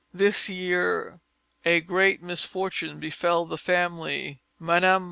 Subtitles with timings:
[0.11, 1.19] This year
[1.63, 4.99] a great misfortune befell the family: Mme.